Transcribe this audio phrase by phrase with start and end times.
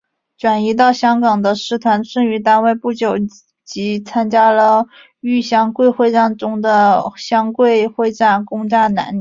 [0.35, 3.13] 转移到香港的师团剩余单位不久
[3.63, 4.87] 即参加了
[5.19, 9.09] 豫湘桂会战中的湘桂会战攻占南宁。